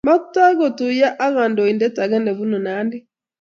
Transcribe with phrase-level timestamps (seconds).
[0.07, 2.97] Maktoii kotuyo ak kandoiindet ake nebunu Nandi